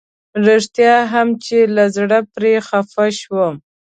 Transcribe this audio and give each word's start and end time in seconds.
رښتيا 0.45 0.95
هم 1.13 1.27
چې 1.45 1.57
له 1.75 1.83
زړه 1.95 2.19
پرې 2.33 2.53
خفه 2.67 3.05
شوم. 3.19 3.55